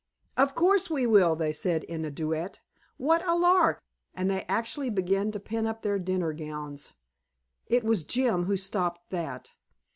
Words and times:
"Of 0.35 0.55
course 0.55 0.89
we 0.89 1.05
will," 1.05 1.35
they 1.35 1.53
said 1.53 1.83
in 1.83 2.05
a 2.05 2.09
duet. 2.09 2.59
"What 2.97 3.23
a 3.27 3.35
lark!" 3.35 3.79
And 4.15 4.31
they 4.31 4.45
actually 4.49 4.89
began 4.89 5.29
to 5.31 5.39
pin 5.39 5.67
up 5.67 5.83
their 5.83 5.99
dinner 5.99 6.33
gowns. 6.33 6.93
It 7.67 7.83
was 7.83 8.03
Jim 8.03 8.45
who 8.45 8.57
stopped 8.57 9.11
that. 9.11 9.53